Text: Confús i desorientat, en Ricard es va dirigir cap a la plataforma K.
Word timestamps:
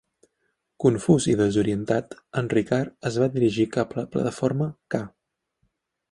Confús 0.83 1.25
i 1.33 1.33
desorientat, 1.41 2.15
en 2.41 2.49
Ricard 2.53 3.07
es 3.09 3.19
va 3.23 3.27
dirigir 3.35 3.67
cap 3.75 3.93
a 3.97 4.01
la 4.03 4.07
plataforma 4.15 4.71
K. 4.95 5.03